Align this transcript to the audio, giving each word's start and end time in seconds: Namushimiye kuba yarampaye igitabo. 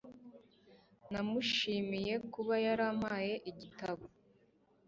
Namushimiye 1.11 2.13
kuba 2.33 2.55
yarampaye 2.65 3.33
igitabo. 3.51 4.03